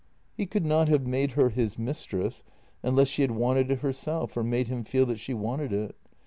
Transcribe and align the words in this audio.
He 0.33 0.47
could 0.47 0.65
not 0.65 0.89
have 0.89 1.05
made 1.05 1.33
her 1.33 1.49
his 1.51 1.77
mistress 1.77 2.41
unless 2.81 3.07
she 3.07 3.21
had 3.21 3.29
wanted 3.29 3.69
it 3.69 3.81
herself 3.81 4.35
or 4.35 4.43
made 4.43 4.67
him 4.67 4.83
feel 4.83 5.05
that 5.05 5.19
she 5.19 5.35
wanted 5.35 5.71
it. 5.71 5.95